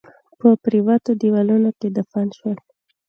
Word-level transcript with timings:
په 0.39 0.47
پريوتو 0.63 1.11
ديوالونو 1.21 1.69
کښ 1.79 1.85
دفن 1.97 2.27
شول 2.37 2.57